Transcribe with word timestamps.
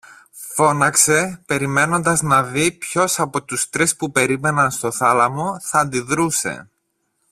φώναξε, 0.53 1.43
περιμένοντας 1.45 2.21
να 2.21 2.43
δει 2.43 2.71
ποιος 2.71 3.19
από 3.19 3.43
τους 3.43 3.69
τρεις 3.69 3.95
που 3.95 4.11
περίμεναν 4.11 4.71
στο 4.71 4.91
θάλαμο 4.91 5.59
θα 5.61 5.79
αντιδρούσε 5.79 6.69